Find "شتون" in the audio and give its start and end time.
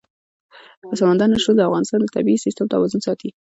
1.43-1.55